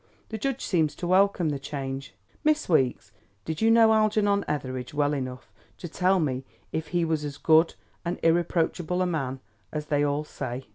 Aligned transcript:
The 0.29 0.39
judge 0.39 0.65
seems 0.65 0.95
to 0.95 1.05
welcome 1.05 1.49
the 1.49 1.59
change. 1.59 2.15
Miss 2.43 2.67
Weeks, 2.67 3.11
did 3.45 3.61
you 3.61 3.69
know 3.69 3.93
Algernon 3.93 4.43
Etheridge 4.47 4.95
well 4.95 5.13
enough 5.13 5.51
to 5.77 5.87
tell 5.87 6.19
me 6.19 6.43
if 6.71 6.87
he 6.87 7.05
was 7.05 7.23
as 7.23 7.37
good 7.37 7.75
and 8.03 8.17
irreproachable 8.23 9.03
a 9.03 9.05
man 9.05 9.41
as 9.71 9.85
they 9.85 10.03
all 10.03 10.23
say?" 10.23 10.65